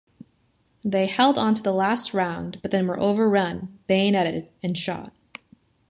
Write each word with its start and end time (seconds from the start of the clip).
They 0.83 1.05
held 1.05 1.37
on 1.37 1.53
to 1.53 1.61
the 1.61 1.71
last 1.71 2.11
round 2.11 2.59
but 2.63 2.73
were 2.73 2.79
then 2.79 2.89
overrun, 2.99 3.77
bayoneted 3.85 4.49
and 4.63 4.75
shot. 4.75 5.13